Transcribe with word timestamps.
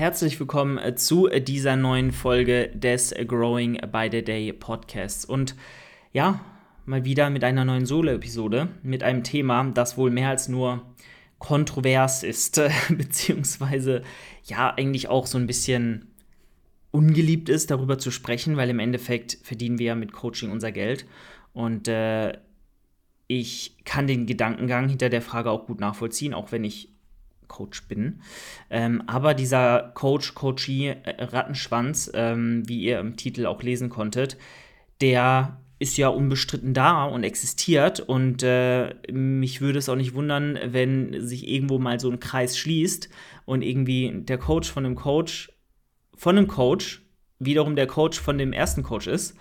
Herzlich 0.00 0.40
willkommen 0.40 0.78
äh, 0.78 0.94
zu 0.94 1.28
dieser 1.28 1.76
neuen 1.76 2.10
Folge 2.10 2.70
des 2.72 3.14
Growing 3.28 3.78
by 3.92 4.08
the 4.10 4.24
Day 4.24 4.50
Podcasts. 4.50 5.26
Und 5.26 5.54
ja, 6.14 6.40
mal 6.86 7.04
wieder 7.04 7.28
mit 7.28 7.44
einer 7.44 7.66
neuen 7.66 7.84
Solo-Episode, 7.84 8.68
mit 8.82 9.02
einem 9.02 9.24
Thema, 9.24 9.62
das 9.74 9.98
wohl 9.98 10.10
mehr 10.10 10.30
als 10.30 10.48
nur 10.48 10.86
kontrovers 11.38 12.22
ist, 12.22 12.62
beziehungsweise 12.88 14.00
ja, 14.44 14.72
eigentlich 14.74 15.08
auch 15.08 15.26
so 15.26 15.36
ein 15.36 15.46
bisschen 15.46 16.06
ungeliebt 16.92 17.50
ist, 17.50 17.70
darüber 17.70 17.98
zu 17.98 18.10
sprechen, 18.10 18.56
weil 18.56 18.70
im 18.70 18.78
Endeffekt 18.78 19.36
verdienen 19.42 19.78
wir 19.78 19.88
ja 19.88 19.94
mit 19.94 20.12
Coaching 20.12 20.50
unser 20.50 20.72
Geld. 20.72 21.04
Und 21.52 21.88
äh, 21.88 22.38
ich 23.26 23.76
kann 23.84 24.06
den 24.06 24.24
Gedankengang 24.24 24.88
hinter 24.88 25.10
der 25.10 25.20
Frage 25.20 25.50
auch 25.50 25.66
gut 25.66 25.78
nachvollziehen, 25.78 26.32
auch 26.32 26.52
wenn 26.52 26.64
ich 26.64 26.89
Coach 27.50 27.86
bin. 27.88 28.22
Ähm, 28.70 29.02
aber 29.06 29.34
dieser 29.34 29.92
Coach, 29.94 30.34
Coachie, 30.34 30.86
äh, 30.86 31.24
Rattenschwanz, 31.24 32.10
ähm, 32.14 32.62
wie 32.66 32.80
ihr 32.84 33.00
im 33.00 33.16
Titel 33.16 33.44
auch 33.44 33.62
lesen 33.62 33.90
konntet, 33.90 34.38
der 35.02 35.60
ist 35.78 35.96
ja 35.96 36.08
unbestritten 36.08 36.72
da 36.72 37.04
und 37.04 37.24
existiert. 37.24 38.00
Und 38.00 38.42
äh, 38.42 38.94
mich 39.12 39.60
würde 39.60 39.78
es 39.78 39.88
auch 39.88 39.96
nicht 39.96 40.14
wundern, 40.14 40.58
wenn 40.64 41.26
sich 41.26 41.48
irgendwo 41.48 41.78
mal 41.78 41.98
so 41.98 42.10
ein 42.10 42.20
Kreis 42.20 42.56
schließt 42.56 43.08
und 43.46 43.62
irgendwie 43.62 44.12
der 44.14 44.38
Coach 44.38 44.70
von 44.70 44.84
dem 44.84 44.94
Coach 44.94 45.52
von 46.14 46.36
dem 46.36 46.48
Coach 46.48 47.02
wiederum 47.38 47.76
der 47.76 47.86
Coach 47.86 48.20
von 48.20 48.36
dem 48.36 48.52
ersten 48.52 48.82
Coach 48.82 49.06
ist 49.06 49.34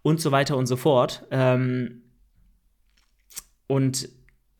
und 0.00 0.18
so 0.18 0.32
weiter 0.32 0.56
und 0.56 0.66
so 0.66 0.76
fort. 0.76 1.26
Ähm, 1.30 2.02
und 3.66 4.08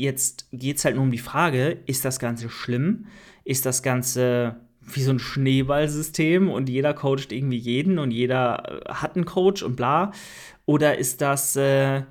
Jetzt 0.02 0.48
geht 0.51 0.79
es 0.79 0.84
halt 0.84 0.97
nur 0.97 1.05
um 1.05 1.12
die 1.12 1.19
Frage, 1.19 1.79
ist 1.87 2.05
das 2.05 2.19
Ganze 2.19 2.51
schlimm? 2.51 3.06
Ist 3.45 3.66
das 3.66 3.84
Ganze 3.84 4.56
wie 4.80 5.01
so 5.01 5.12
ein 5.12 5.20
Schneeballsystem 5.20 6.51
und 6.51 6.69
jeder 6.69 6.93
coacht 6.93 7.30
irgendwie 7.30 7.56
jeden 7.56 8.01
und 8.01 8.10
jeder 8.10 8.83
äh, 8.84 8.95
hat 8.95 9.15
einen 9.15 9.27
Coach 9.27 9.63
und 9.63 9.76
bla? 9.76 10.10
Oder 10.66 10.99
ist 10.99 11.21
das 11.21 11.54
äh, 11.54 12.02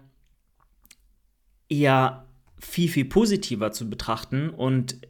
eher 1.68 2.26
viel, 2.62 2.88
viel 2.88 3.04
positiver 3.04 3.74
zu 3.74 3.90
betrachten 3.90 4.52
und 4.52 5.06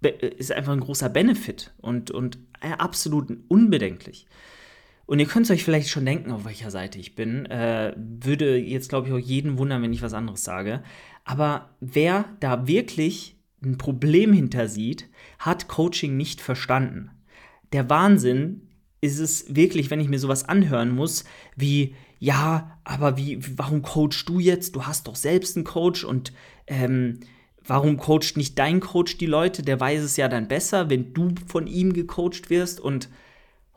ist 0.00 0.52
einfach 0.52 0.74
ein 0.74 0.80
großer 0.80 1.08
Benefit 1.08 1.74
und, 1.78 2.12
und 2.12 2.38
äh, 2.60 2.70
absolut 2.78 3.36
unbedenklich? 3.48 4.28
Und 5.06 5.18
ihr 5.18 5.26
könnt 5.26 5.50
euch 5.50 5.64
vielleicht 5.64 5.90
schon 5.90 6.06
denken, 6.06 6.30
auf 6.30 6.44
welcher 6.44 6.70
Seite 6.70 6.98
ich 6.98 7.14
bin. 7.14 7.46
Äh, 7.46 7.94
würde 7.96 8.56
jetzt, 8.56 8.88
glaube 8.88 9.08
ich, 9.08 9.12
auch 9.12 9.18
jeden 9.18 9.58
wundern, 9.58 9.82
wenn 9.82 9.92
ich 9.92 10.02
was 10.02 10.14
anderes 10.14 10.44
sage. 10.44 10.82
Aber 11.24 11.70
wer 11.80 12.24
da 12.40 12.66
wirklich 12.66 13.36
ein 13.64 13.78
Problem 13.78 14.32
hinter 14.32 14.68
sieht, 14.68 15.08
hat 15.38 15.68
Coaching 15.68 16.16
nicht 16.16 16.40
verstanden. 16.40 17.10
Der 17.72 17.88
Wahnsinn 17.88 18.68
ist 19.00 19.18
es 19.18 19.54
wirklich, 19.54 19.90
wenn 19.90 20.00
ich 20.00 20.08
mir 20.08 20.18
sowas 20.18 20.48
anhören 20.48 20.90
muss, 20.90 21.24
wie, 21.56 21.94
ja, 22.18 22.78
aber 22.84 23.16
wie, 23.16 23.40
warum 23.56 23.82
coachst 23.82 24.28
du 24.28 24.38
jetzt? 24.38 24.76
Du 24.76 24.84
hast 24.86 25.08
doch 25.08 25.16
selbst 25.16 25.56
einen 25.56 25.64
Coach 25.64 26.04
und 26.04 26.32
ähm, 26.66 27.20
warum 27.66 27.96
coacht 27.96 28.36
nicht 28.36 28.58
dein 28.58 28.80
Coach 28.80 29.18
die 29.18 29.26
Leute? 29.26 29.62
Der 29.62 29.80
weiß 29.80 30.02
es 30.02 30.16
ja 30.16 30.28
dann 30.28 30.48
besser, 30.48 30.90
wenn 30.90 31.12
du 31.14 31.34
von 31.46 31.66
ihm 31.66 31.92
gecoacht 31.92 32.50
wirst 32.50 32.80
und 32.80 33.08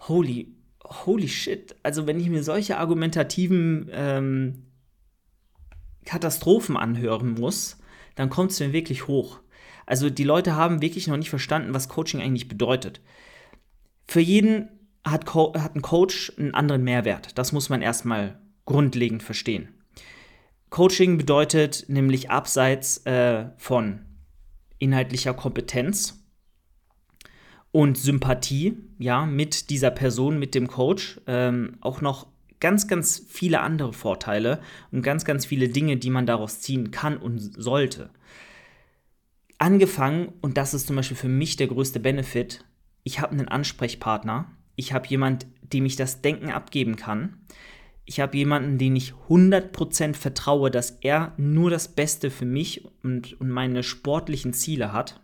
holy, 0.07 0.53
holy 0.83 1.27
shit. 1.27 1.75
Also 1.81 2.05
wenn 2.05 2.19
ich 2.19 2.29
mir 2.29 2.43
solche 2.43 2.77
argumentativen 2.77 3.89
ähm, 3.91 4.64
Katastrophen 6.05 6.77
anhören 6.77 7.33
muss, 7.33 7.77
dann 8.15 8.29
kommt 8.29 8.51
es 8.51 8.59
mir 8.59 8.73
wirklich 8.73 9.07
hoch. 9.07 9.39
Also 9.85 10.09
die 10.09 10.23
Leute 10.23 10.55
haben 10.55 10.81
wirklich 10.81 11.07
noch 11.07 11.17
nicht 11.17 11.29
verstanden, 11.29 11.73
was 11.73 11.89
Coaching 11.89 12.21
eigentlich 12.21 12.47
bedeutet. 12.47 13.01
Für 14.07 14.21
jeden 14.21 14.69
hat, 15.03 15.25
Co 15.25 15.53
hat 15.55 15.75
ein 15.75 15.81
Coach 15.81 16.33
einen 16.37 16.53
anderen 16.53 16.83
Mehrwert. 16.83 17.37
Das 17.37 17.51
muss 17.51 17.69
man 17.69 17.81
erstmal 17.81 18.39
grundlegend 18.65 19.21
verstehen. 19.21 19.69
Coaching 20.69 21.17
bedeutet 21.17 21.85
nämlich 21.87 22.31
abseits 22.31 23.05
äh, 23.05 23.45
von 23.57 24.01
inhaltlicher 24.79 25.33
Kompetenz 25.33 26.25
und 27.71 27.97
Sympathie, 27.97 28.77
ja, 28.97 29.25
mit 29.25 29.69
dieser 29.69 29.91
Person, 29.91 30.39
mit 30.39 30.55
dem 30.55 30.67
Coach, 30.67 31.21
ähm, 31.27 31.77
auch 31.81 32.01
noch 32.01 32.27
ganz, 32.65 32.87
ganz 32.87 33.23
viele 33.29 33.59
andere 33.59 33.93
Vorteile 33.93 34.59
und 34.91 35.03
ganz, 35.03 35.23
ganz 35.23 35.45
viele 35.45 35.69
Dinge, 35.69 35.97
die 35.97 36.09
man 36.09 36.25
daraus 36.25 36.61
ziehen 36.61 36.89
kann 36.89 37.15
und 37.15 37.39
sollte. 37.39 38.09
Angefangen, 39.59 40.33
und 40.41 40.57
das 40.57 40.73
ist 40.73 40.87
zum 40.87 40.95
Beispiel 40.95 41.15
für 41.15 41.27
mich 41.27 41.57
der 41.57 41.67
größte 41.67 41.99
Benefit, 41.99 42.65
ich 43.03 43.19
habe 43.19 43.33
einen 43.33 43.49
Ansprechpartner, 43.49 44.51
ich 44.75 44.93
habe 44.93 45.07
jemanden, 45.07 45.53
dem 45.61 45.85
ich 45.85 45.95
das 45.95 46.23
Denken 46.23 46.49
abgeben 46.49 46.95
kann, 46.95 47.37
ich 48.03 48.19
habe 48.19 48.35
jemanden, 48.35 48.79
den 48.79 48.95
ich 48.95 49.13
100% 49.29 50.15
vertraue, 50.15 50.71
dass 50.71 50.89
er 51.01 51.33
nur 51.37 51.69
das 51.69 51.89
Beste 51.89 52.31
für 52.31 52.45
mich 52.45 52.83
und, 53.03 53.39
und 53.39 53.49
meine 53.51 53.83
sportlichen 53.83 54.53
Ziele 54.53 54.91
hat. 54.91 55.21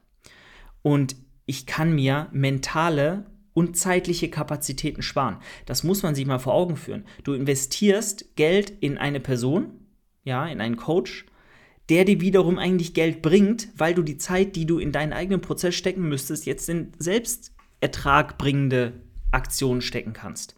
Und 0.84 1.16
ich 1.48 1.66
kann 1.66 1.92
mir 1.96 2.28
mentale 2.34 3.26
und 3.54 3.78
zeitliche 3.78 4.30
Kapazitäten 4.30 5.02
sparen. 5.02 5.38
Das 5.66 5.84
muss 5.84 6.04
man 6.04 6.16
sich 6.16 6.26
mal 6.26 6.40
vor 6.40 6.54
Augen 6.54 6.78
führen. 6.78 7.06
Du 7.24 7.34
investierst 7.34 8.36
Geld 8.36 8.70
in 8.80 8.98
eine 8.98 9.20
Person, 9.20 9.72
ja, 10.24 10.48
in 10.48 10.62
einen 10.62 10.78
Coach, 10.78 11.26
der 11.90 12.06
dir 12.06 12.22
wiederum 12.22 12.58
eigentlich 12.58 12.94
Geld 12.94 13.22
bringt, 13.22 13.68
weil 13.76 13.94
du 13.94 14.02
die 14.04 14.18
Zeit, 14.18 14.56
die 14.56 14.66
du 14.66 14.80
in 14.80 14.92
deinen 14.92 15.14
eigenen 15.14 15.42
Prozess 15.42 15.76
stecken 15.76 16.08
müsstest, 16.08 16.46
jetzt 16.46 16.70
in 16.70 16.94
selbstertragbringende 16.98 18.94
Aktionen 19.32 19.82
stecken 19.82 20.14
kannst. 20.14 20.56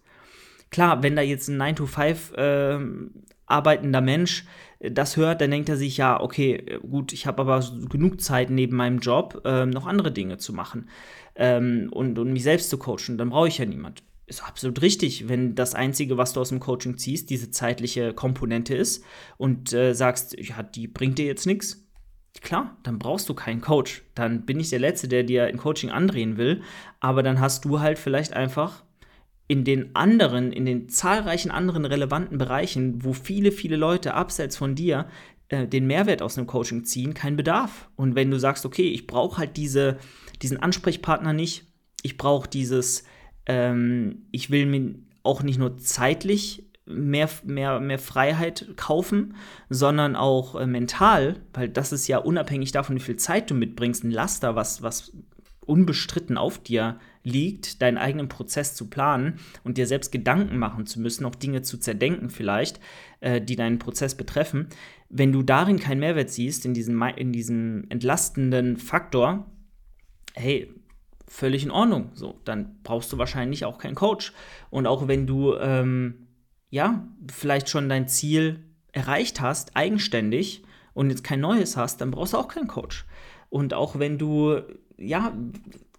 Klar, 0.73 1.03
wenn 1.03 1.15
da 1.15 1.21
jetzt 1.21 1.49
ein 1.49 1.61
9-to-5 1.61 2.33
äh, 2.35 3.09
arbeitender 3.45 4.01
Mensch 4.01 4.45
äh, 4.79 4.91
das 4.91 5.15
hört, 5.17 5.39
dann 5.39 5.51
denkt 5.51 5.69
er 5.69 5.77
sich, 5.77 5.97
ja, 5.97 6.19
okay, 6.19 6.79
gut, 6.81 7.13
ich 7.13 7.27
habe 7.27 7.43
aber 7.43 7.63
genug 7.89 8.19
Zeit 8.19 8.49
neben 8.49 8.75
meinem 8.75 8.97
Job, 8.97 9.43
äh, 9.45 9.67
noch 9.67 9.85
andere 9.85 10.11
Dinge 10.11 10.39
zu 10.39 10.51
machen 10.51 10.89
ähm, 11.35 11.89
und, 11.91 12.17
und 12.17 12.33
mich 12.33 12.41
selbst 12.41 12.71
zu 12.71 12.79
coachen. 12.79 13.19
Dann 13.19 13.29
brauche 13.29 13.47
ich 13.47 13.59
ja 13.59 13.65
niemand. 13.65 14.01
Ist 14.25 14.43
absolut 14.43 14.81
richtig, 14.81 15.29
wenn 15.29 15.53
das 15.53 15.75
Einzige, 15.75 16.17
was 16.17 16.33
du 16.33 16.41
aus 16.41 16.49
dem 16.49 16.59
Coaching 16.59 16.97
ziehst, 16.97 17.29
diese 17.29 17.51
zeitliche 17.51 18.13
Komponente 18.13 18.73
ist 18.73 19.05
und 19.37 19.73
äh, 19.73 19.93
sagst, 19.93 20.35
ja, 20.39 20.63
die 20.63 20.87
bringt 20.87 21.19
dir 21.19 21.25
jetzt 21.27 21.45
nichts. 21.45 21.85
Klar, 22.41 22.77
dann 22.81 22.97
brauchst 22.97 23.29
du 23.29 23.35
keinen 23.35 23.61
Coach. 23.61 24.01
Dann 24.15 24.43
bin 24.45 24.59
ich 24.59 24.71
der 24.71 24.79
Letzte, 24.79 25.07
der 25.07 25.23
dir 25.23 25.45
ein 25.45 25.57
Coaching 25.57 25.91
andrehen 25.91 26.37
will. 26.37 26.63
Aber 26.99 27.21
dann 27.21 27.39
hast 27.39 27.65
du 27.65 27.79
halt 27.79 27.99
vielleicht 27.99 28.33
einfach 28.33 28.82
in 29.47 29.63
den 29.63 29.95
anderen, 29.95 30.51
in 30.51 30.65
den 30.65 30.89
zahlreichen 30.89 31.51
anderen 31.51 31.85
relevanten 31.85 32.37
Bereichen, 32.37 33.03
wo 33.03 33.13
viele, 33.13 33.51
viele 33.51 33.75
Leute 33.75 34.13
abseits 34.13 34.57
von 34.57 34.75
dir 34.75 35.07
äh, 35.49 35.67
den 35.67 35.85
Mehrwert 35.85 36.21
aus 36.21 36.37
einem 36.37 36.47
Coaching 36.47 36.85
ziehen, 36.85 37.13
keinen 37.13 37.37
Bedarf. 37.37 37.89
Und 37.95 38.15
wenn 38.15 38.31
du 38.31 38.39
sagst, 38.39 38.65
okay, 38.65 38.89
ich 38.89 39.05
brauche 39.05 39.37
halt 39.37 39.57
diese, 39.57 39.97
diesen 40.41 40.57
Ansprechpartner 40.57 41.33
nicht, 41.33 41.67
ich 42.01 42.17
brauche 42.17 42.49
dieses, 42.49 43.03
ähm, 43.45 44.27
ich 44.31 44.49
will 44.49 44.65
mir 44.65 44.95
auch 45.23 45.43
nicht 45.43 45.59
nur 45.59 45.77
zeitlich 45.77 46.69
mehr, 46.85 47.29
mehr, 47.43 47.79
mehr 47.79 47.99
Freiheit 47.99 48.73
kaufen, 48.75 49.35
sondern 49.69 50.15
auch 50.15 50.55
äh, 50.55 50.65
mental, 50.65 51.41
weil 51.53 51.69
das 51.69 51.91
ist 51.91 52.07
ja 52.07 52.17
unabhängig 52.17 52.71
davon, 52.71 52.95
wie 52.95 53.01
viel 53.01 53.17
Zeit 53.17 53.49
du 53.49 53.53
mitbringst, 53.53 54.03
ein 54.03 54.11
Laster, 54.11 54.55
was, 54.55 54.81
was 54.81 55.15
unbestritten 55.65 56.37
auf 56.37 56.59
dir 56.59 56.99
liegt, 57.23 57.81
deinen 57.81 57.97
eigenen 57.97 58.27
Prozess 58.27 58.75
zu 58.75 58.89
planen 58.89 59.39
und 59.63 59.77
dir 59.77 59.87
selbst 59.87 60.11
Gedanken 60.11 60.57
machen 60.57 60.85
zu 60.85 60.99
müssen, 60.99 61.25
auch 61.25 61.35
Dinge 61.35 61.61
zu 61.61 61.77
zerdenken 61.77 62.29
vielleicht, 62.29 62.79
äh, 63.21 63.41
die 63.41 63.55
deinen 63.55 63.79
Prozess 63.79 64.15
betreffen. 64.15 64.67
Wenn 65.09 65.31
du 65.31 65.41
darin 65.41 65.79
keinen 65.79 65.99
Mehrwert 65.99 66.29
siehst, 66.29 66.65
in 66.65 66.73
diesem, 66.73 67.01
in 67.01 67.31
diesem 67.31 67.85
entlastenden 67.89 68.77
Faktor, 68.77 69.49
hey, 70.33 70.73
völlig 71.27 71.63
in 71.63 71.71
Ordnung. 71.71 72.11
So, 72.13 72.39
dann 72.45 72.79
brauchst 72.83 73.11
du 73.11 73.17
wahrscheinlich 73.17 73.65
auch 73.65 73.77
keinen 73.77 73.95
Coach. 73.95 74.33
Und 74.69 74.85
auch 74.85 75.07
wenn 75.07 75.25
du, 75.25 75.55
ähm, 75.55 76.27
ja, 76.69 77.07
vielleicht 77.31 77.69
schon 77.69 77.89
dein 77.89 78.07
Ziel 78.07 78.65
erreicht 78.91 79.41
hast, 79.41 79.75
eigenständig, 79.75 80.63
und 80.93 81.09
jetzt 81.09 81.23
kein 81.23 81.39
neues 81.39 81.75
hast, 81.75 82.01
dann 82.01 82.11
brauchst 82.11 82.33
du 82.33 82.37
auch 82.37 82.47
keinen 82.47 82.67
Coach. 82.67 83.05
Und 83.49 83.73
auch 83.73 83.99
wenn 83.99 84.17
du 84.17 84.61
ja, 84.97 85.33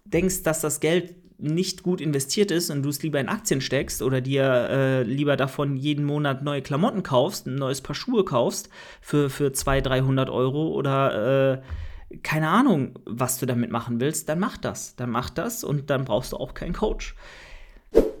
denkst, 0.05 0.43
dass 0.43 0.61
das 0.61 0.79
Geld 0.79 1.15
nicht 1.37 1.83
gut 1.83 1.99
investiert 1.99 2.49
ist 2.49 2.69
und 2.69 2.83
du 2.83 2.89
es 2.89 3.03
lieber 3.03 3.19
in 3.19 3.27
Aktien 3.27 3.59
steckst 3.59 4.01
oder 4.01 4.21
dir 4.21 4.43
äh, 4.69 5.03
lieber 5.03 5.35
davon 5.35 5.75
jeden 5.75 6.05
Monat 6.05 6.43
neue 6.43 6.61
Klamotten 6.61 7.03
kaufst, 7.03 7.45
ein 7.45 7.55
neues 7.55 7.81
Paar 7.81 7.95
Schuhe 7.95 8.23
kaufst 8.23 8.69
für, 9.01 9.29
für 9.29 9.51
200, 9.51 9.87
300 9.87 10.29
Euro 10.29 10.69
oder 10.69 11.53
äh, 11.53 12.17
keine 12.23 12.49
Ahnung, 12.49 12.99
was 13.05 13.39
du 13.39 13.45
damit 13.45 13.71
machen 13.71 13.99
willst, 13.99 14.29
dann 14.29 14.39
mach 14.39 14.57
das. 14.57 14.95
Dann 14.95 15.09
mach 15.09 15.29
das 15.29 15.63
und 15.63 15.89
dann 15.89 16.05
brauchst 16.05 16.31
du 16.31 16.37
auch 16.37 16.53
keinen 16.53 16.73
Coach. 16.73 17.15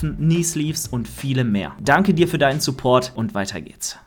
Hilfen, 0.00 0.16
Knee 0.16 0.42
Sleeves 0.42 0.88
und 0.88 1.06
viele 1.08 1.44
mehr. 1.44 1.76
Danke 1.80 2.14
dir 2.14 2.26
für 2.28 2.38
deinen 2.38 2.60
Support 2.60 3.12
und 3.14 3.34
weiter 3.34 3.60
geht's. 3.60 3.98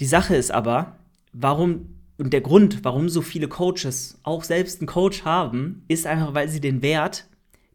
Die 0.00 0.06
Sache 0.06 0.36
ist 0.36 0.50
aber, 0.50 0.96
warum 1.32 1.90
und 2.16 2.32
der 2.32 2.40
Grund, 2.40 2.84
warum 2.84 3.08
so 3.08 3.22
viele 3.22 3.48
Coaches 3.48 4.20
auch 4.22 4.44
selbst 4.44 4.80
einen 4.80 4.86
Coach 4.86 5.24
haben, 5.24 5.84
ist 5.88 6.06
einfach, 6.06 6.32
weil 6.34 6.48
sie 6.48 6.60
den 6.60 6.80
Wert, 6.80 7.26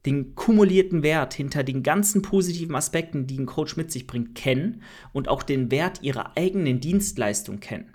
den 0.05 0.33
kumulierten 0.33 1.03
Wert 1.03 1.33
hinter 1.33 1.63
den 1.63 1.83
ganzen 1.83 2.21
positiven 2.21 2.75
Aspekten, 2.75 3.27
die 3.27 3.37
ein 3.37 3.45
Coach 3.45 3.75
mit 3.75 3.91
sich 3.91 4.07
bringt, 4.07 4.35
kennen 4.35 4.81
und 5.11 5.27
auch 5.27 5.43
den 5.43 5.71
Wert 5.71 6.03
ihrer 6.03 6.37
eigenen 6.37 6.79
Dienstleistung 6.79 7.59
kennen. 7.59 7.93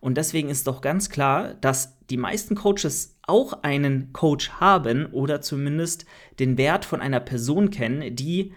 Und 0.00 0.16
deswegen 0.16 0.48
ist 0.48 0.66
doch 0.66 0.80
ganz 0.80 1.10
klar, 1.10 1.54
dass 1.54 1.93
die 2.10 2.16
meisten 2.16 2.54
Coaches 2.54 3.18
auch 3.26 3.62
einen 3.62 4.12
Coach 4.12 4.50
haben 4.52 5.06
oder 5.06 5.40
zumindest 5.40 6.04
den 6.38 6.58
Wert 6.58 6.84
von 6.84 7.00
einer 7.00 7.20
Person 7.20 7.70
kennen, 7.70 8.14
die 8.14 8.52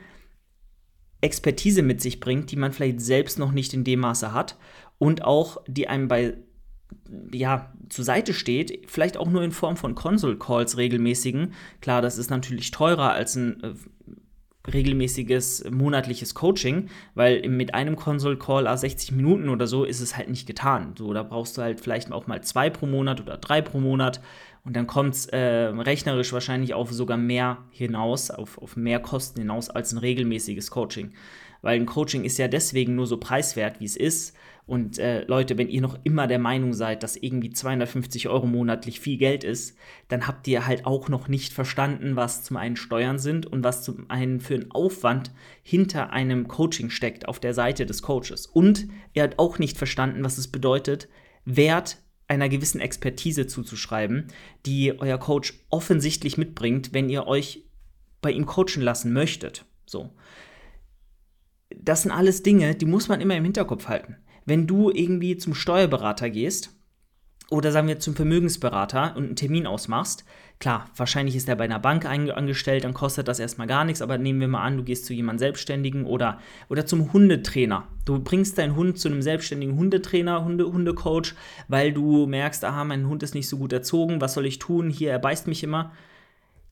Expertise 1.22 1.82
mit 1.82 2.02
sich 2.02 2.20
bringt, 2.20 2.52
die 2.52 2.58
man 2.58 2.74
vielleicht 2.74 3.02
selbst 3.02 3.40
noch 3.40 3.52
nicht 3.52 3.74
in 3.74 3.84
dem 3.84 4.02
Maße 4.02 4.34
hat 4.34 4.58
und 4.98 5.24
auch 5.24 5.64
die 5.68 5.88
einem 5.88 6.08
bei 6.08 6.38
ja, 7.32 7.74
zur 7.90 8.06
Seite 8.06 8.34
steht, 8.34 8.90
vielleicht 8.90 9.18
auch 9.18 9.30
nur 9.30 9.44
in 9.44 9.52
Form 9.52 9.78
von 9.78 9.96
Console 9.96 10.38
Calls 10.38 10.78
regelmäßigen. 10.78 11.54
Klar, 11.82 12.02
das 12.02 12.18
ist 12.18 12.30
natürlich 12.30 12.72
teurer 12.72 13.12
als 13.12 13.36
ein 13.36 13.64
äh, 13.64 13.74
regelmäßiges 14.72 15.66
monatliches 15.72 16.34
Coaching, 16.34 16.90
weil 17.16 17.48
mit 17.48 17.74
einem 17.74 17.96
Console 17.96 18.38
Call 18.38 18.68
60 18.78 19.12
Minuten 19.14 19.50
oder 19.50 19.68
so 19.68 19.84
ist 19.84 20.02
es 20.02 20.18
halt 20.18 20.30
nicht 20.30 20.48
getan. 20.48 20.94
So, 20.98 21.14
da 21.14 21.24
brauchst 21.24 21.58
du 21.58 21.62
halt 21.62 21.80
vielleicht 21.80 22.12
auch 22.12 22.28
mal 22.28 22.42
zwei 22.44 22.69
pro 22.69 22.86
Monat 22.86 23.22
oder 23.22 23.38
drei 23.38 23.62
pro 23.62 23.80
Monat 23.80 24.22
und 24.68 24.75
dann 24.75 24.86
kommt 24.86 25.16
es 25.16 25.28
äh, 25.28 25.38
rechnerisch 25.38 26.34
wahrscheinlich 26.34 26.74
auf 26.74 26.92
sogar 26.92 27.16
mehr 27.16 27.60
hinaus, 27.72 28.30
auf, 28.30 28.58
auf 28.58 28.75
mehr 28.75 29.00
Kosten 29.00 29.40
hinaus 29.40 29.69
als 29.69 29.94
ein 29.94 29.98
regelmäßiges 29.98 30.72
Coaching. 30.72 31.14
Weil 31.68 31.81
ein 31.81 31.86
Coaching 31.86 32.24
ist 32.24 32.38
ja 32.38 32.48
deswegen 32.48 32.96
nur 32.96 33.08
so 33.08 33.18
preiswert, 33.18 33.81
wie 33.81 33.86
es 33.86 33.98
ist, 33.98 34.38
und 34.66 35.00
äh, 35.00 35.25
Leute, 35.25 35.58
wenn 35.58 35.68
ihr 35.68 35.81
noch 35.81 36.00
immer 36.06 36.25
der 36.25 36.40
Meinung 36.40 36.72
seid, 36.74 37.04
dass 37.04 37.18
irgendwie 37.18 37.50
250 37.50 38.30
Euro 38.30 38.46
monatlich 38.46 39.02
viel 39.02 39.18
Geld 39.18 39.44
ist, 39.44 39.78
dann 40.08 40.28
habt 40.28 40.48
ihr 40.48 40.66
halt 40.66 40.86
auch 40.86 41.10
noch 41.10 41.28
nicht 41.28 41.52
verstanden, 41.52 42.16
was 42.16 42.46
zum 42.46 42.56
einen 42.56 42.78
Steuern 42.78 43.19
sind 43.19 43.46
und 43.46 43.66
was 43.66 43.84
zum 43.84 44.10
einen 44.10 44.40
für 44.40 44.54
einen 44.54 44.72
Aufwand 44.72 45.31
hinter 45.62 46.12
einem 46.12 46.48
Coaching 46.48 46.90
steckt 46.90 47.28
auf 47.28 47.42
der 47.42 47.54
Seite 47.54 47.86
des 47.86 48.02
Coaches. 48.02 48.46
Und 48.46 48.88
ihr 49.14 49.24
habt 49.24 49.38
auch 49.38 49.60
nicht 49.60 49.78
verstanden, 49.78 50.24
was 50.24 50.38
es 50.38 50.48
bedeutet, 50.48 51.10
Wert 51.44 51.98
einer 52.30 52.48
gewissen 52.48 52.80
Expertise 52.80 53.46
zuzuschreiben, 53.46 54.28
die 54.66 54.98
euer 54.98 55.18
Coach 55.18 55.66
offensichtlich 55.69 56.38
mitbringt, 56.38 56.94
wenn 56.94 57.10
ihr 57.10 57.28
euch 57.28 57.66
bei 58.22 58.31
ihm 58.31 58.46
coachen 58.46 58.81
lassen 58.81 59.12
möchtet. 59.12 59.66
So. 59.86 60.14
Das 61.88 62.04
sind 62.04 62.12
alles 62.12 62.44
Dinge, 62.44 62.75
die 62.75 62.86
muss 62.86 63.07
man 63.07 63.22
immer 63.22 63.36
im 63.36 63.44
Hinterkopf 63.44 63.88
halten 63.88 64.18
wenn 64.48 64.66
du 64.66 64.89
irgendwie 64.89 65.38
zum 65.38 65.54
Steuerberater 65.54 66.30
gehst 66.31 66.74
oder 67.50 67.72
sagen 67.72 67.88
wir 67.88 68.00
zum 68.00 68.16
Vermögensberater 68.16 69.16
und 69.16 69.25
einen 69.25 69.36
Termin 69.36 69.68
ausmachst, 69.68 70.24
klar, 70.60 70.89
wahrscheinlich 70.95 71.36
ist 71.36 71.48
er 71.50 71.57
bei 71.57 71.66
einer 71.66 71.80
Bank 71.80 72.06
angestellt, 72.06 72.86
dann 72.86 72.94
kostet 72.94 73.28
das 73.28 73.39
erstmal 73.39 73.68
gar 73.68 73.84
nichts, 73.84 74.01
aber 74.01 74.18
nehmen 74.18 74.39
wir 74.39 74.48
mal 74.48 74.63
an, 74.63 74.78
du 74.78 74.84
gehst 74.84 75.06
zu 75.06 75.13
jemandem 75.13 75.39
Selbstständigen 75.39 76.06
oder, 76.06 76.39
oder 76.69 76.86
zum 76.86 77.12
Hundetrainer. 77.12 77.88
Du 78.06 78.19
bringst 78.19 78.57
deinen 78.57 78.75
Hund 78.75 78.98
zu 78.98 79.10
einem 79.10 79.22
selbstständigen 79.22 79.78
Hundetrainer, 79.78 80.44
Hunde, 80.44 80.66
Hundecoach, 80.66 81.36
weil 81.68 81.92
du 81.92 82.25
merkst, 82.25 82.63
aha, 82.63 82.86
mein 82.86 83.07
Hund 83.07 83.24
ist 83.24 83.36
nicht 83.36 83.50
so 83.50 83.57
gut 83.57 83.74
erzogen, 83.74 84.22
was 84.22 84.33
soll 84.33 84.45
ich 84.45 84.60
tun? 84.60 84.90
Hier, 84.90 85.12
er 85.12 85.19
beißt 85.19 85.48
mich 85.48 85.63
immer. 85.63 85.92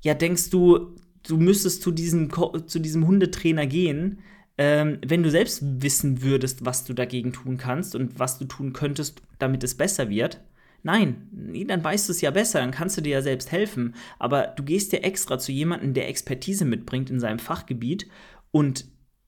Ja, 0.02 0.14
denkst 0.14 0.50
du, 0.50 0.96
du 1.28 1.38
müsstest 1.38 1.82
zu 1.82 1.92
diesem, 1.92 2.30
zu 2.68 2.80
diesem 2.80 3.06
Hundetrainer 3.06 3.66
gehen, 3.66 4.20
ähm, 4.58 5.00
wenn 5.06 5.24
du 5.24 5.30
selbst 5.30 5.62
wissen 5.64 6.22
würdest, 6.22 6.66
was 6.66 6.86
du 6.86 6.94
dagegen 6.94 7.34
tun 7.34 7.58
kannst 7.58 7.96
und 7.96 8.20
was 8.20 8.38
du 8.38 8.46
tun 8.46 8.74
könntest, 8.74 9.22
damit 9.40 9.64
es 9.64 9.76
besser 9.76 10.10
wird, 10.10 10.42
nein, 10.84 11.28
dann 11.68 11.84
weißt 11.84 12.08
du 12.08 12.12
es 12.12 12.22
ja 12.22 12.32
besser, 12.32 12.60
dann 12.60 12.72
kannst 12.72 12.96
du 12.98 13.02
dir 13.02 13.14
ja 13.14 13.22
selbst 13.22 13.52
helfen. 13.52 13.96
Aber 14.20 14.54
du 14.56 14.64
gehst 14.64 14.94
ja 14.94 15.00
extra 15.00 15.40
zu 15.40 15.52
jemandem, 15.52 15.94
der 15.94 16.08
Expertise 16.08 16.64
mitbringt 16.64 17.10
in 17.10 17.20
seinem 17.20 17.40
Fachgebiet 17.40 18.08
und 18.52 18.86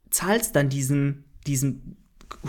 zahlst 0.09 0.55
dann 0.55 0.69
diesen, 0.69 1.25
diesen 1.45 1.97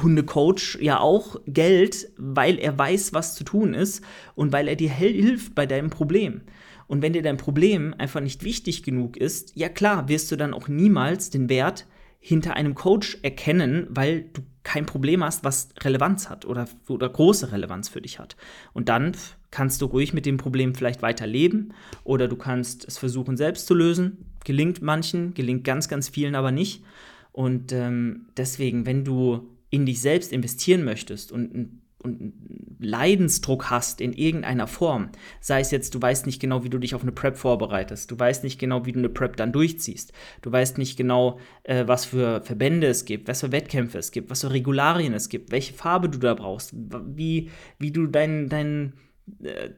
Hundecoach 0.00 0.78
ja 0.80 1.00
auch 1.00 1.40
Geld, 1.46 2.10
weil 2.16 2.58
er 2.58 2.78
weiß, 2.78 3.12
was 3.12 3.34
zu 3.34 3.44
tun 3.44 3.74
ist 3.74 4.04
und 4.34 4.52
weil 4.52 4.68
er 4.68 4.76
dir 4.76 4.90
hilft 4.90 5.54
bei 5.54 5.66
deinem 5.66 5.90
Problem. 5.90 6.42
Und 6.86 7.02
wenn 7.02 7.12
dir 7.12 7.22
dein 7.22 7.36
Problem 7.36 7.94
einfach 7.96 8.20
nicht 8.20 8.44
wichtig 8.44 8.82
genug 8.82 9.16
ist, 9.16 9.56
ja 9.56 9.68
klar, 9.68 10.08
wirst 10.08 10.30
du 10.30 10.36
dann 10.36 10.54
auch 10.54 10.68
niemals 10.68 11.30
den 11.30 11.48
Wert 11.48 11.86
hinter 12.18 12.54
einem 12.54 12.74
Coach 12.74 13.18
erkennen, 13.22 13.86
weil 13.90 14.22
du 14.32 14.42
kein 14.62 14.86
Problem 14.86 15.24
hast, 15.24 15.44
was 15.44 15.70
Relevanz 15.80 16.28
hat 16.28 16.44
oder, 16.44 16.68
oder 16.88 17.08
große 17.08 17.52
Relevanz 17.52 17.88
für 17.88 18.02
dich 18.02 18.18
hat. 18.18 18.36
Und 18.72 18.88
dann 18.88 19.12
kannst 19.50 19.80
du 19.80 19.86
ruhig 19.86 20.12
mit 20.12 20.26
dem 20.26 20.36
Problem 20.36 20.74
vielleicht 20.74 21.00
weiter 21.00 21.26
leben 21.26 21.72
oder 22.04 22.28
du 22.28 22.36
kannst 22.36 22.86
es 22.86 22.98
versuchen 22.98 23.36
selbst 23.36 23.66
zu 23.66 23.74
lösen. 23.74 24.26
Gelingt 24.44 24.82
manchen, 24.82 25.32
gelingt 25.32 25.64
ganz, 25.64 25.88
ganz 25.88 26.08
vielen 26.08 26.34
aber 26.34 26.52
nicht. 26.52 26.84
Und 27.32 27.72
ähm, 27.72 28.26
deswegen, 28.36 28.84
wenn 28.84 29.04
du 29.04 29.48
in 29.70 29.86
dich 29.86 30.00
selbst 30.00 30.32
investieren 30.32 30.84
möchtest 30.84 31.32
und 31.32 31.80
und 32.02 32.32
Leidensdruck 32.78 33.70
hast 33.70 34.00
in 34.00 34.12
irgendeiner 34.12 34.66
Form, 34.66 35.10
sei 35.40 35.60
es 35.60 35.70
jetzt, 35.70 35.94
du 35.94 36.02
weißt 36.02 36.26
nicht 36.26 36.40
genau, 36.40 36.64
wie 36.64 36.70
du 36.70 36.78
dich 36.78 36.94
auf 36.94 37.02
eine 37.02 37.12
Prep 37.12 37.36
vorbereitest, 37.36 38.10
du 38.10 38.18
weißt 38.18 38.44
nicht 38.44 38.58
genau, 38.58 38.86
wie 38.86 38.92
du 38.92 38.98
eine 38.98 39.08
Prep 39.08 39.36
dann 39.36 39.52
durchziehst, 39.52 40.12
du 40.42 40.52
weißt 40.52 40.78
nicht 40.78 40.96
genau, 40.96 41.38
äh, 41.64 41.86
was 41.86 42.04
für 42.04 42.40
Verbände 42.42 42.86
es 42.86 43.04
gibt, 43.04 43.28
was 43.28 43.40
für 43.40 43.52
Wettkämpfe 43.52 43.98
es 43.98 44.12
gibt, 44.12 44.30
was 44.30 44.42
für 44.42 44.52
Regularien 44.52 45.14
es 45.14 45.28
gibt, 45.28 45.50
welche 45.50 45.74
Farbe 45.74 46.08
du 46.08 46.18
da 46.18 46.34
brauchst, 46.34 46.72
wie, 46.74 47.50
wie 47.78 47.90
du 47.90 48.06
dein, 48.06 48.48
dein, 48.48 48.94
äh, 49.42 49.70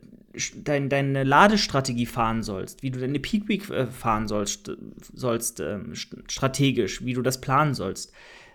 dein, 0.56 0.88
deine 0.88 1.24
Ladestrategie 1.24 2.06
fahren 2.06 2.42
sollst, 2.42 2.82
wie 2.82 2.90
du 2.90 3.00
deine 3.00 3.18
Peak 3.18 3.48
Week 3.48 3.68
äh, 3.70 3.86
fahren 3.86 4.28
sollst, 4.28 4.70
sollst 5.12 5.60
ähm, 5.60 5.94
strategisch, 5.94 7.04
wie 7.04 7.14
du 7.14 7.22
das 7.22 7.40
planen 7.40 7.74
sollst 7.74 8.12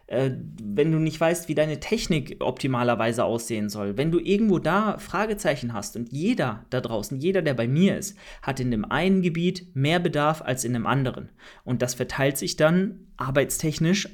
äh, 0.07 0.31
wenn 0.61 0.91
du 0.91 0.99
nicht 0.99 1.19
weißt, 1.19 1.47
wie 1.49 1.55
deine 1.55 1.79
Technik 1.79 2.37
optimalerweise 2.39 3.23
aussehen 3.23 3.69
soll, 3.69 3.97
wenn 3.97 4.11
du 4.11 4.19
irgendwo 4.19 4.59
da 4.59 4.97
Fragezeichen 4.99 5.73
hast 5.73 5.95
und 5.95 6.11
jeder 6.11 6.65
da 6.69 6.79
draußen, 6.79 7.19
jeder, 7.19 7.41
der 7.41 7.55
bei 7.55 7.67
mir 7.67 7.97
ist, 7.97 8.17
hat 8.41 8.59
in 8.59 8.69
dem 8.69 8.85
einen 8.85 9.23
Gebiet 9.23 9.75
mehr 9.75 9.99
Bedarf 9.99 10.41
als 10.41 10.63
in 10.63 10.73
dem 10.73 10.85
anderen. 10.85 11.29
Und 11.63 11.81
das 11.81 11.95
verteilt 11.95 12.37
sich 12.37 12.55
dann 12.55 13.07
arbeitstechnisch, 13.17 14.09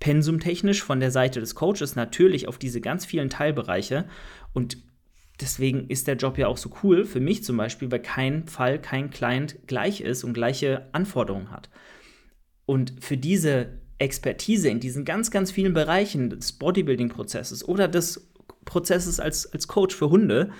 pensumtechnisch 0.00 0.82
von 0.82 1.00
der 1.00 1.10
Seite 1.10 1.40
des 1.40 1.54
Coaches 1.54 1.94
natürlich 1.94 2.48
auf 2.48 2.56
diese 2.56 2.80
ganz 2.80 3.04
vielen 3.04 3.28
Teilbereiche. 3.28 4.06
Und 4.54 4.78
deswegen 5.42 5.88
ist 5.88 6.06
der 6.06 6.16
Job 6.16 6.38
ja 6.38 6.46
auch 6.46 6.56
so 6.56 6.70
cool, 6.82 7.04
für 7.04 7.20
mich 7.20 7.44
zum 7.44 7.58
Beispiel, 7.58 7.90
weil 7.90 8.00
kein 8.00 8.46
Fall, 8.46 8.80
kein 8.80 9.10
Client 9.10 9.58
gleich 9.66 10.00
ist 10.00 10.24
und 10.24 10.32
gleiche 10.32 10.88
Anforderungen 10.92 11.50
hat. 11.50 11.68
Und 12.64 12.94
für 13.00 13.18
diese 13.18 13.80
Expertise 13.98 14.68
in 14.68 14.80
diesen 14.80 15.04
ganz, 15.04 15.30
ganz 15.30 15.50
vielen 15.50 15.74
Bereichen 15.74 16.30
des 16.30 16.52
Bodybuilding-Prozesses 16.52 17.66
oder 17.66 17.88
des 17.88 18.30
Prozesses 18.64 19.18
als, 19.18 19.52
als 19.52 19.66
Coach 19.66 19.94
für 19.94 20.10
Hunde. 20.10 20.50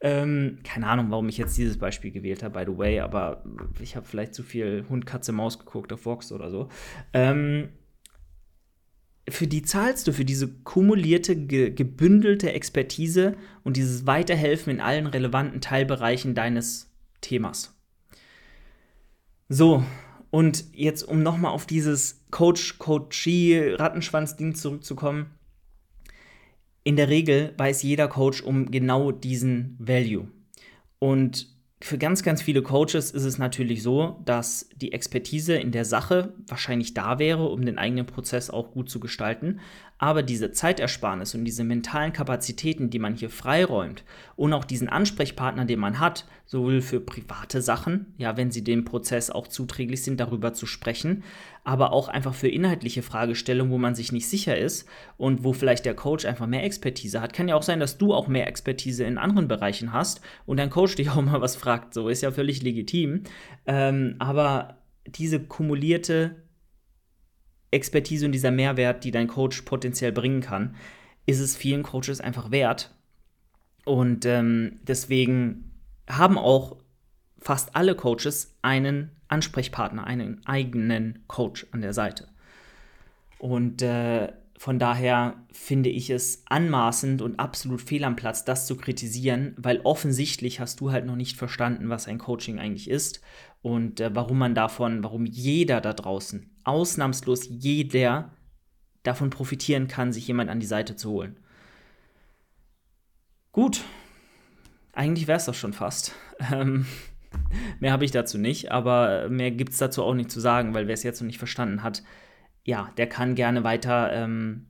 Ähm, 0.00 0.58
keine 0.64 0.88
Ahnung, 0.88 1.10
warum 1.10 1.28
ich 1.28 1.38
jetzt 1.38 1.56
dieses 1.56 1.78
Beispiel 1.78 2.10
gewählt 2.10 2.42
habe, 2.42 2.58
by 2.58 2.70
the 2.70 2.76
way, 2.76 2.98
aber 3.00 3.44
ich 3.80 3.94
habe 3.94 4.04
vielleicht 4.04 4.34
zu 4.34 4.42
viel 4.42 4.84
Hund, 4.88 5.06
Katze, 5.06 5.30
Maus 5.30 5.60
geguckt 5.60 5.92
auf 5.92 6.04
Vox 6.04 6.32
oder 6.32 6.50
so. 6.50 6.68
Ähm, 7.12 7.68
für 9.28 9.46
die 9.46 9.62
zahlst 9.62 10.08
du, 10.08 10.12
für 10.12 10.24
diese 10.24 10.48
kumulierte, 10.48 11.36
ge 11.36 11.70
gebündelte 11.70 12.52
Expertise 12.52 13.36
und 13.62 13.76
dieses 13.76 14.04
Weiterhelfen 14.04 14.72
in 14.72 14.80
allen 14.80 15.06
relevanten 15.06 15.60
Teilbereichen 15.60 16.34
deines 16.34 16.90
Themas. 17.20 17.78
So, 19.48 19.84
und 20.32 20.64
jetzt, 20.72 21.04
um 21.04 21.22
nochmal 21.22 21.52
auf 21.52 21.66
dieses 21.66 22.24
Coach-Coachee-Rattenschwanz-Ding 22.30 24.54
zurückzukommen. 24.54 25.26
In 26.84 26.96
der 26.96 27.10
Regel 27.10 27.52
weiß 27.58 27.82
jeder 27.82 28.08
Coach 28.08 28.42
um 28.42 28.70
genau 28.70 29.12
diesen 29.12 29.76
Value. 29.78 30.28
Und 30.98 31.52
für 31.82 31.98
ganz, 31.98 32.22
ganz 32.22 32.40
viele 32.40 32.62
Coaches 32.62 33.10
ist 33.10 33.24
es 33.24 33.36
natürlich 33.36 33.82
so, 33.82 34.22
dass 34.24 34.70
die 34.74 34.92
Expertise 34.92 35.56
in 35.56 35.70
der 35.70 35.84
Sache 35.84 36.32
wahrscheinlich 36.46 36.94
da 36.94 37.18
wäre, 37.18 37.48
um 37.48 37.66
den 37.66 37.76
eigenen 37.76 38.06
Prozess 38.06 38.48
auch 38.48 38.72
gut 38.72 38.88
zu 38.88 39.00
gestalten. 39.00 39.60
Aber 40.02 40.24
diese 40.24 40.50
Zeitersparnis 40.50 41.36
und 41.36 41.44
diese 41.44 41.62
mentalen 41.62 42.12
Kapazitäten, 42.12 42.90
die 42.90 42.98
man 42.98 43.14
hier 43.14 43.30
freiräumt 43.30 44.02
und 44.34 44.52
auch 44.52 44.64
diesen 44.64 44.88
Ansprechpartner, 44.88 45.64
den 45.64 45.78
man 45.78 46.00
hat, 46.00 46.26
sowohl 46.44 46.80
für 46.80 46.98
private 46.98 47.62
Sachen, 47.62 48.12
ja, 48.18 48.36
wenn 48.36 48.50
sie 48.50 48.64
dem 48.64 48.84
Prozess 48.84 49.30
auch 49.30 49.46
zuträglich 49.46 50.02
sind, 50.02 50.18
darüber 50.18 50.54
zu 50.54 50.66
sprechen, 50.66 51.22
aber 51.62 51.92
auch 51.92 52.08
einfach 52.08 52.34
für 52.34 52.48
inhaltliche 52.48 53.04
Fragestellungen, 53.04 53.72
wo 53.72 53.78
man 53.78 53.94
sich 53.94 54.10
nicht 54.10 54.28
sicher 54.28 54.58
ist 54.58 54.88
und 55.18 55.44
wo 55.44 55.52
vielleicht 55.52 55.84
der 55.84 55.94
Coach 55.94 56.24
einfach 56.24 56.48
mehr 56.48 56.64
Expertise 56.64 57.20
hat. 57.20 57.32
Kann 57.32 57.46
ja 57.46 57.54
auch 57.54 57.62
sein, 57.62 57.78
dass 57.78 57.96
du 57.96 58.12
auch 58.12 58.26
mehr 58.26 58.48
Expertise 58.48 59.04
in 59.04 59.18
anderen 59.18 59.46
Bereichen 59.46 59.92
hast 59.92 60.20
und 60.46 60.56
dein 60.56 60.70
Coach 60.70 60.96
dich 60.96 61.10
auch 61.10 61.22
mal 61.22 61.40
was 61.40 61.54
fragt. 61.54 61.94
So 61.94 62.08
ist 62.08 62.22
ja 62.22 62.32
völlig 62.32 62.60
legitim. 62.60 63.22
Ähm, 63.66 64.16
aber 64.18 64.78
diese 65.06 65.38
kumulierte 65.38 66.42
Expertise 67.72 68.24
und 68.26 68.32
dieser 68.32 68.52
Mehrwert, 68.52 69.02
die 69.02 69.10
dein 69.10 69.26
Coach 69.26 69.62
potenziell 69.62 70.12
bringen 70.12 70.40
kann, 70.40 70.76
ist 71.26 71.40
es 71.40 71.56
vielen 71.56 71.82
Coaches 71.82 72.20
einfach 72.20 72.50
wert. 72.52 72.94
Und 73.84 74.24
ähm, 74.26 74.78
deswegen 74.82 75.72
haben 76.08 76.38
auch 76.38 76.76
fast 77.40 77.74
alle 77.74 77.96
Coaches 77.96 78.54
einen 78.62 79.10
Ansprechpartner, 79.28 80.04
einen 80.04 80.46
eigenen 80.46 81.24
Coach 81.26 81.66
an 81.72 81.80
der 81.80 81.92
Seite. 81.92 82.28
Und 83.38 83.82
äh, 83.82 84.32
von 84.56 84.78
daher 84.78 85.34
finde 85.50 85.90
ich 85.90 86.10
es 86.10 86.44
anmaßend 86.46 87.20
und 87.20 87.40
absolut 87.40 87.80
fehl 87.80 88.04
am 88.04 88.14
Platz, 88.14 88.44
das 88.44 88.68
zu 88.68 88.76
kritisieren, 88.76 89.54
weil 89.56 89.80
offensichtlich 89.82 90.60
hast 90.60 90.80
du 90.80 90.92
halt 90.92 91.04
noch 91.04 91.16
nicht 91.16 91.36
verstanden, 91.36 91.88
was 91.88 92.06
ein 92.06 92.18
Coaching 92.18 92.60
eigentlich 92.60 92.88
ist 92.88 93.20
und 93.62 93.98
äh, 93.98 94.14
warum 94.14 94.38
man 94.38 94.54
davon, 94.54 95.02
warum 95.02 95.26
jeder 95.26 95.80
da 95.80 95.92
draußen, 95.92 96.48
ausnahmslos 96.64 97.46
jeder, 97.48 98.30
davon 99.02 99.30
profitieren 99.30 99.88
kann, 99.88 100.12
sich 100.12 100.26
jemand 100.28 100.50
an 100.50 100.60
die 100.60 100.66
Seite 100.66 100.96
zu 100.96 101.10
holen. 101.10 101.36
Gut, 103.50 103.82
eigentlich 104.92 105.26
wäre 105.26 105.38
es 105.38 105.46
doch 105.46 105.54
schon 105.54 105.72
fast. 105.72 106.14
Ähm, 106.52 106.86
mehr 107.78 107.92
habe 107.92 108.04
ich 108.04 108.10
dazu 108.10 108.36
nicht, 108.36 108.72
aber 108.72 109.28
mehr 109.28 109.52
gibt 109.52 109.72
es 109.72 109.78
dazu 109.78 110.02
auch 110.02 110.12
nicht 110.12 110.30
zu 110.30 110.40
sagen, 110.40 110.74
weil 110.74 110.88
wer 110.88 110.94
es 110.94 111.04
jetzt 111.04 111.20
noch 111.20 111.26
nicht 111.26 111.38
verstanden 111.38 111.84
hat, 111.84 112.02
ja, 112.64 112.90
der 112.96 113.08
kann 113.08 113.36
gerne 113.36 113.62
weiter 113.62 114.12
ähm, 114.12 114.66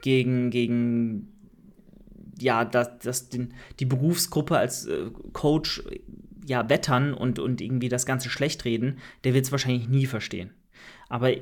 gegen, 0.00 0.50
gegen 0.50 1.40
ja, 2.38 2.64
das, 2.64 2.98
das, 3.02 3.28
den, 3.28 3.54
die 3.80 3.86
Berufsgruppe 3.86 4.56
als 4.56 4.86
äh, 4.86 5.10
Coach 5.32 5.82
ja, 6.46 6.68
wettern 6.68 7.12
und, 7.12 7.40
und 7.40 7.60
irgendwie 7.60 7.88
das 7.88 8.06
Ganze 8.06 8.30
schlecht 8.30 8.64
reden, 8.64 8.98
der 9.24 9.34
wird 9.34 9.46
es 9.46 9.52
wahrscheinlich 9.52 9.88
nie 9.88 10.06
verstehen. 10.06 10.52
Aber 11.10 11.32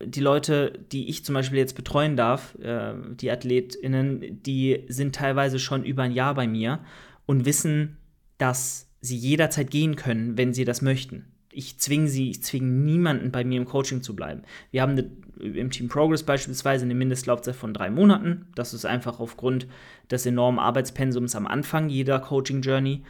die 0.00 0.20
Leute, 0.20 0.78
die 0.92 1.08
ich 1.08 1.24
zum 1.24 1.34
Beispiel 1.34 1.58
jetzt 1.58 1.74
betreuen 1.74 2.16
darf, 2.16 2.56
äh, 2.60 2.94
die 3.14 3.30
AthletInnen, 3.30 4.42
die 4.42 4.84
sind 4.88 5.16
teilweise 5.16 5.58
schon 5.58 5.84
über 5.84 6.04
ein 6.04 6.12
Jahr 6.12 6.34
bei 6.34 6.46
mir 6.46 6.80
und 7.26 7.44
wissen, 7.44 7.96
dass 8.38 8.90
sie 9.00 9.16
jederzeit 9.16 9.70
gehen 9.70 9.96
können, 9.96 10.36
wenn 10.38 10.54
sie 10.54 10.64
das 10.64 10.82
möchten. 10.82 11.32
Ich 11.50 11.78
zwinge 11.78 12.08
sie, 12.08 12.30
ich 12.30 12.42
zwinge 12.42 12.66
niemanden 12.66 13.30
bei 13.30 13.44
mir 13.44 13.58
im 13.58 13.64
Coaching 13.64 14.02
zu 14.02 14.16
bleiben. 14.16 14.42
Wir 14.70 14.82
haben 14.82 14.92
eine, 14.92 15.10
im 15.38 15.70
Team 15.70 15.88
Progress 15.88 16.24
beispielsweise 16.24 16.84
eine 16.84 16.94
Mindestlaufzeit 16.94 17.54
von 17.54 17.72
drei 17.72 17.90
Monaten. 17.90 18.48
Das 18.54 18.74
ist 18.74 18.84
einfach 18.84 19.20
aufgrund 19.20 19.68
des 20.10 20.26
enormen 20.26 20.58
Arbeitspensums 20.58 21.36
am 21.36 21.46
Anfang 21.46 21.88
jeder 21.88 22.18
Coaching 22.18 22.60
Journey. 22.60 23.02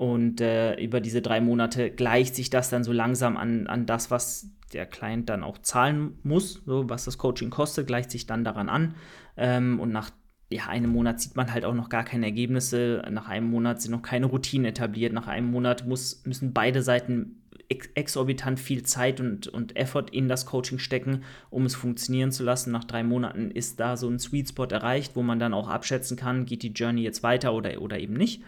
Und 0.00 0.40
äh, 0.40 0.82
über 0.82 1.02
diese 1.02 1.20
drei 1.20 1.42
Monate 1.42 1.90
gleicht 1.90 2.34
sich 2.34 2.48
das 2.48 2.70
dann 2.70 2.84
so 2.84 2.90
langsam 2.90 3.36
an, 3.36 3.66
an 3.66 3.84
das, 3.84 4.10
was 4.10 4.48
der 4.72 4.86
Client 4.86 5.28
dann 5.28 5.42
auch 5.42 5.58
zahlen 5.58 6.18
muss, 6.22 6.62
so 6.64 6.88
was 6.88 7.04
das 7.04 7.18
Coaching 7.18 7.50
kostet, 7.50 7.86
gleicht 7.86 8.10
sich 8.10 8.24
dann 8.24 8.42
daran 8.42 8.70
an. 8.70 8.94
Ähm, 9.36 9.78
und 9.78 9.92
nach 9.92 10.08
ja, 10.50 10.68
einem 10.68 10.90
Monat 10.90 11.20
sieht 11.20 11.36
man 11.36 11.52
halt 11.52 11.66
auch 11.66 11.74
noch 11.74 11.90
gar 11.90 12.02
keine 12.02 12.24
Ergebnisse. 12.24 13.02
Nach 13.10 13.28
einem 13.28 13.50
Monat 13.50 13.82
sind 13.82 13.90
noch 13.90 14.00
keine 14.00 14.24
Routinen 14.24 14.64
etabliert. 14.64 15.12
Nach 15.12 15.26
einem 15.26 15.50
Monat 15.50 15.86
muss, 15.86 16.22
müssen 16.24 16.54
beide 16.54 16.82
Seiten 16.82 17.42
ex 17.68 17.90
exorbitant 17.94 18.58
viel 18.58 18.84
Zeit 18.84 19.20
und, 19.20 19.48
und 19.48 19.76
Effort 19.76 20.06
in 20.12 20.28
das 20.28 20.46
Coaching 20.46 20.78
stecken, 20.78 21.24
um 21.50 21.66
es 21.66 21.74
funktionieren 21.74 22.32
zu 22.32 22.42
lassen. 22.42 22.72
Nach 22.72 22.84
drei 22.84 23.02
Monaten 23.02 23.50
ist 23.50 23.78
da 23.80 23.98
so 23.98 24.08
ein 24.08 24.18
Sweet 24.18 24.48
Spot 24.48 24.64
erreicht, 24.64 25.14
wo 25.14 25.22
man 25.22 25.38
dann 25.38 25.52
auch 25.52 25.68
abschätzen 25.68 26.16
kann, 26.16 26.46
geht 26.46 26.62
die 26.62 26.72
Journey 26.72 27.02
jetzt 27.02 27.22
weiter 27.22 27.52
oder, 27.52 27.82
oder 27.82 27.98
eben 27.98 28.14
nicht. 28.14 28.42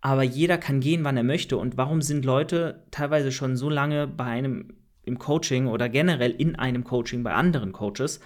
Aber 0.00 0.22
jeder 0.22 0.58
kann 0.58 0.80
gehen, 0.80 1.04
wann 1.04 1.16
er 1.16 1.24
möchte. 1.24 1.56
Und 1.56 1.76
warum 1.76 2.02
sind 2.02 2.24
Leute 2.24 2.84
teilweise 2.90 3.32
schon 3.32 3.56
so 3.56 3.70
lange 3.70 4.06
bei 4.06 4.24
einem 4.24 4.74
im 5.06 5.18
Coaching 5.18 5.68
oder 5.68 5.88
generell 5.88 6.32
in 6.32 6.56
einem 6.56 6.84
Coaching 6.84 7.22
bei 7.22 7.32
anderen 7.32 7.72
Coaches, 7.72 8.20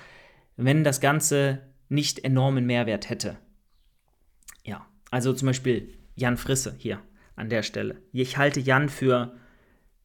wenn 0.57 0.83
das 0.83 1.00
Ganze 1.00 1.61
nicht 1.89 2.25
enormen 2.25 2.67
Mehrwert 2.67 3.09
hätte. 3.11 3.37
Ja, 4.65 4.87
also 5.11 5.33
zum 5.33 5.47
Beispiel 5.47 5.93
Jan 6.15 6.37
Frisse 6.37 6.75
hier 6.79 7.00
an 7.37 7.50
der 7.50 7.62
Stelle. 7.62 8.03
Ich 8.12 8.39
halte 8.39 8.61
Jan 8.61 8.89
für 8.89 9.35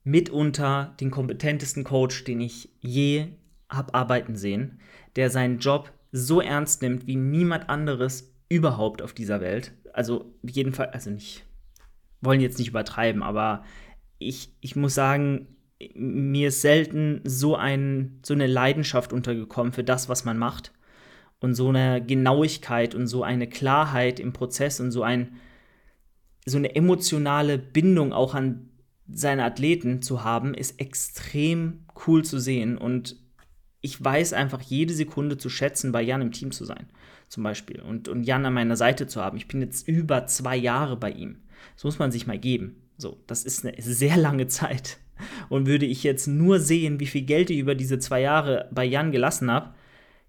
mitunter 0.03 0.95
den 0.99 1.11
kompetentesten 1.11 1.83
Coach, 1.83 2.23
den 2.25 2.41
ich 2.41 2.69
je 2.81 3.27
habe 3.69 3.93
arbeiten 3.93 4.35
sehen, 4.35 4.79
der 5.15 5.29
seinen 5.29 5.59
Job 5.59 5.91
so 6.11 6.41
ernst 6.41 6.81
nimmt 6.81 7.07
wie 7.07 7.15
niemand 7.15 7.69
anderes 7.69 8.33
überhaupt 8.49 9.01
auf 9.01 9.13
dieser 9.13 9.41
Welt. 9.41 9.73
Also 9.93 10.33
jedenfalls, 10.43 10.93
also 10.93 11.09
nicht, 11.09 11.45
wollen 12.21 12.41
jetzt 12.41 12.59
nicht 12.59 12.69
übertreiben, 12.69 13.23
aber 13.23 13.63
ich, 14.19 14.53
ich 14.61 14.75
muss 14.75 14.93
sagen, 14.95 15.47
mir 15.93 16.47
ist 16.47 16.61
selten 16.61 17.21
so, 17.25 17.55
ein, 17.55 18.19
so 18.25 18.33
eine 18.33 18.47
Leidenschaft 18.47 19.13
untergekommen 19.13 19.73
für 19.73 19.83
das, 19.83 20.07
was 20.09 20.25
man 20.25 20.37
macht 20.37 20.71
und 21.39 21.53
so 21.53 21.69
eine 21.69 22.03
Genauigkeit 22.03 22.95
und 22.95 23.07
so 23.07 23.23
eine 23.23 23.47
Klarheit 23.47 24.19
im 24.19 24.33
Prozess 24.33 24.79
und 24.79 24.91
so 24.91 25.03
ein 25.03 25.37
so 26.45 26.57
eine 26.57 26.75
emotionale 26.75 27.57
Bindung 27.57 28.13
auch 28.13 28.35
an 28.35 28.69
seine 29.07 29.43
Athleten 29.43 30.01
zu 30.01 30.23
haben, 30.23 30.53
ist 30.53 30.79
extrem 30.79 31.85
cool 32.05 32.23
zu 32.23 32.39
sehen 32.39 32.77
und 32.77 33.17
ich 33.81 34.03
weiß 34.03 34.33
einfach 34.33 34.61
jede 34.61 34.93
Sekunde 34.93 35.37
zu 35.37 35.49
schätzen, 35.49 35.91
bei 35.91 36.01
Jan 36.01 36.21
im 36.21 36.31
Team 36.31 36.51
zu 36.51 36.65
sein, 36.65 36.87
zum 37.27 37.43
Beispiel 37.43 37.81
und, 37.81 38.07
und 38.07 38.23
Jan 38.23 38.45
an 38.45 38.53
meiner 38.53 38.75
Seite 38.75 39.05
zu 39.05 39.21
haben. 39.21 39.37
Ich 39.37 39.47
bin 39.47 39.61
jetzt 39.61 39.87
über 39.87 40.25
zwei 40.25 40.55
Jahre 40.55 40.97
bei 40.97 41.11
ihm. 41.11 41.41
Das 41.73 41.83
muss 41.83 41.99
man 41.99 42.11
sich 42.11 42.27
mal 42.27 42.39
geben. 42.39 42.81
So, 42.97 43.17
das 43.27 43.43
ist 43.43 43.65
eine 43.65 43.75
sehr 43.81 44.17
lange 44.17 44.47
Zeit. 44.47 44.97
Und 45.49 45.65
würde 45.65 45.85
ich 45.85 46.03
jetzt 46.03 46.27
nur 46.27 46.59
sehen, 46.59 46.99
wie 46.99 47.07
viel 47.07 47.23
Geld 47.23 47.49
ich 47.49 47.59
über 47.59 47.75
diese 47.75 47.99
zwei 47.99 48.21
Jahre 48.21 48.69
bei 48.71 48.83
Jan 48.83 49.11
gelassen 49.11 49.49
habe, 49.49 49.73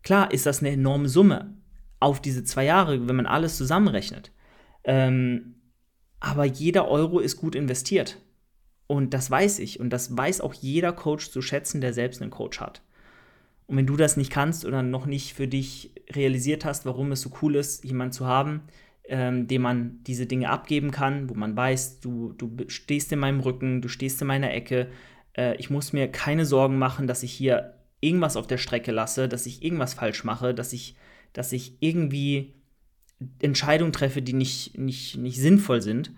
Klar 0.06 0.30
ist 0.30 0.46
das 0.46 0.60
eine 0.60 0.70
enorme 0.70 1.08
Summe 1.08 1.56
auf 1.98 2.22
diese 2.22 2.44
zwei 2.44 2.64
Jahre, 2.64 3.08
wenn 3.08 3.16
man 3.16 3.26
alles 3.26 3.56
zusammenrechnet. 3.56 4.30
Ähm, 4.84 5.56
aber 6.20 6.44
jeder 6.44 6.86
Euro 6.86 7.18
ist 7.18 7.38
gut 7.38 7.56
investiert. 7.56 8.22
Und 8.86 9.14
das 9.14 9.32
weiß 9.32 9.58
ich. 9.58 9.80
Und 9.80 9.90
das 9.90 10.16
weiß 10.16 10.42
auch 10.42 10.54
jeder 10.54 10.92
Coach 10.92 11.30
zu 11.30 11.42
schätzen, 11.42 11.80
der 11.80 11.92
selbst 11.92 12.22
einen 12.22 12.30
Coach 12.30 12.60
hat. 12.60 12.82
Und 13.66 13.78
wenn 13.78 13.86
du 13.88 13.96
das 13.96 14.16
nicht 14.16 14.30
kannst 14.30 14.64
oder 14.64 14.80
noch 14.84 15.06
nicht 15.06 15.34
für 15.34 15.48
dich 15.48 15.90
realisiert 16.12 16.64
hast, 16.64 16.86
warum 16.86 17.10
es 17.10 17.22
so 17.22 17.32
cool 17.42 17.56
ist, 17.56 17.82
jemanden 17.82 18.12
zu 18.12 18.26
haben, 18.26 18.60
ähm, 19.08 19.46
dem 19.46 19.62
man 19.62 19.98
diese 20.04 20.26
Dinge 20.26 20.50
abgeben 20.50 20.90
kann, 20.90 21.28
wo 21.30 21.34
man 21.34 21.56
weiß, 21.56 22.00
du, 22.00 22.32
du 22.32 22.50
stehst 22.68 23.12
in 23.12 23.18
meinem 23.18 23.40
Rücken, 23.40 23.80
du 23.82 23.88
stehst 23.88 24.20
in 24.20 24.26
meiner 24.26 24.52
Ecke, 24.52 24.88
äh, 25.36 25.56
ich 25.56 25.70
muss 25.70 25.92
mir 25.92 26.08
keine 26.08 26.44
Sorgen 26.44 26.78
machen, 26.78 27.06
dass 27.06 27.22
ich 27.22 27.32
hier 27.32 27.74
irgendwas 28.00 28.36
auf 28.36 28.46
der 28.46 28.58
Strecke 28.58 28.92
lasse, 28.92 29.28
dass 29.28 29.46
ich 29.46 29.62
irgendwas 29.62 29.94
falsch 29.94 30.24
mache, 30.24 30.54
dass 30.54 30.72
ich, 30.72 30.96
dass 31.32 31.52
ich 31.52 31.76
irgendwie 31.80 32.54
Entscheidungen 33.40 33.92
treffe, 33.92 34.22
die 34.22 34.34
nicht, 34.34 34.76
nicht, 34.76 35.16
nicht 35.16 35.40
sinnvoll 35.40 35.82
sind. 35.82 36.12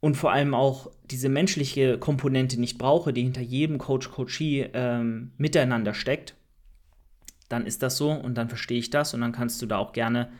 Und 0.00 0.16
vor 0.16 0.32
allem 0.32 0.52
auch 0.52 0.90
diese 1.04 1.30
menschliche 1.30 1.98
Komponente 1.98 2.60
nicht 2.60 2.76
brauche, 2.76 3.12
die 3.12 3.22
hinter 3.22 3.40
jedem 3.40 3.78
Coach-Coachee 3.78 4.70
ähm, 4.74 5.32
miteinander 5.38 5.94
steckt, 5.94 6.34
dann 7.48 7.66
ist 7.66 7.82
das 7.82 7.96
so 7.96 8.10
und 8.10 8.34
dann 8.34 8.48
verstehe 8.48 8.78
ich 8.78 8.90
das 8.90 9.14
und 9.14 9.20
dann 9.20 9.32
kannst 9.32 9.62
du 9.62 9.66
da 9.66 9.78
auch 9.78 9.92
gerne 9.92 10.30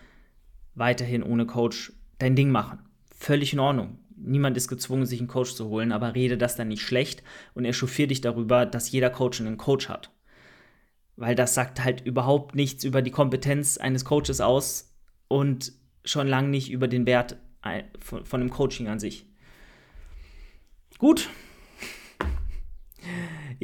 weiterhin 0.75 1.23
ohne 1.23 1.47
Coach 1.47 1.93
dein 2.19 2.37
Ding 2.37 2.51
machen. 2.51 2.79
Völlig 3.17 3.53
in 3.53 3.61
Ordnung. 3.61 3.99
Niemand 4.17 4.57
ist 4.57 4.69
gezwungen, 4.69 5.07
sich 5.07 5.21
einen 5.21 5.29
Coach 5.29 5.55
zu 5.55 5.69
holen, 5.69 5.93
aber 5.93 6.15
rede 6.15 6.39
das 6.39 6.57
dann 6.57 6.69
nicht 6.69 6.83
schlecht 6.83 7.23
und 7.55 7.65
echauffier 7.65 8.07
dich 8.07 8.21
darüber, 8.21 8.65
dass 8.65 8.91
jeder 8.91 9.11
Coach 9.11 9.41
einen 9.41 9.59
Coach 9.59 9.89
hat 9.89 10.11
weil 11.17 11.35
das 11.35 11.55
sagt 11.55 11.83
halt 11.83 12.01
überhaupt 12.05 12.55
nichts 12.55 12.85
über 12.85 13.03
die 13.03 13.11
Kompetenz 13.11 13.79
eines 13.79 14.05
Coaches 14.05 14.41
aus 14.41 14.93
und 15.29 15.73
schon 16.05 16.27
lange 16.27 16.49
nicht 16.49 16.71
über 16.71 16.89
den 16.89 17.07
Wert 17.07 17.37
von, 17.99 18.25
von 18.25 18.41
dem 18.41 18.51
Coaching 18.51 18.89
an 18.89 18.99
sich. 18.99 19.27
Gut. 20.99 21.29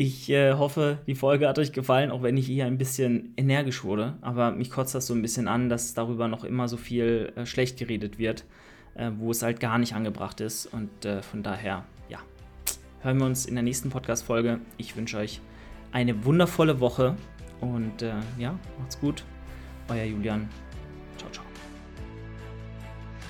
Ich 0.02 0.30
äh, 0.30 0.54
hoffe, 0.54 0.96
die 1.06 1.14
Folge 1.14 1.46
hat 1.46 1.58
euch 1.58 1.72
gefallen, 1.72 2.10
auch 2.10 2.22
wenn 2.22 2.38
ich 2.38 2.46
hier 2.46 2.64
ein 2.64 2.78
bisschen 2.78 3.34
energisch 3.36 3.84
wurde. 3.84 4.14
Aber 4.22 4.50
mich 4.50 4.70
kotzt 4.70 4.94
das 4.94 5.06
so 5.06 5.12
ein 5.12 5.20
bisschen 5.20 5.46
an, 5.46 5.68
dass 5.68 5.92
darüber 5.92 6.26
noch 6.26 6.42
immer 6.42 6.68
so 6.68 6.78
viel 6.78 7.34
äh, 7.36 7.44
schlecht 7.44 7.78
geredet 7.78 8.18
wird. 8.18 8.46
äh, 8.94 9.10
wo 9.18 9.30
es 9.30 9.42
halt 9.42 9.60
gar 9.60 9.78
nicht 9.78 9.94
angebracht 9.94 10.40
ist. 10.40 10.66
Und 10.66 11.04
äh, 11.04 11.22
von 11.22 11.42
daher, 11.42 11.84
ja, 12.08 12.18
hören 13.00 13.18
wir 13.18 13.26
uns 13.26 13.46
in 13.46 13.54
der 13.54 13.62
nächsten 13.62 13.90
Podcast-Folge. 13.90 14.60
Ich 14.76 14.96
wünsche 14.96 15.18
euch 15.18 15.40
eine 15.92 16.24
wundervolle 16.24 16.80
Woche 16.80 17.16
und 17.60 18.02
äh, 18.02 18.14
ja, 18.38 18.58
macht's 18.78 18.98
gut. 19.00 19.24
Euer 19.88 20.04
Julian. 20.04 20.48